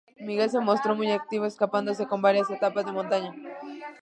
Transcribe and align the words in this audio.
Miguel 0.19 0.49
se 0.49 0.59
mostró 0.59 0.95
muy 0.95 1.11
activo 1.11 1.45
escapándose 1.45 2.07
en 2.09 2.21
varias 2.23 2.49
etapas 2.49 2.87
de 2.87 2.91
montaña. 2.91 3.35